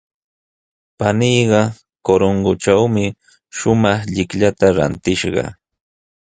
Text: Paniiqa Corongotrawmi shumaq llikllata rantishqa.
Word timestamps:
Paniiqa 0.97 1.59
Corongotrawmi 2.05 3.05
shumaq 3.57 3.99
llikllata 4.15 4.67
rantishqa. 4.77 5.45